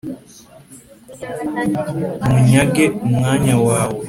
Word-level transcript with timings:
nkunyage 2.23 2.83
umwanya 3.05 3.53
wawe. 3.67 3.97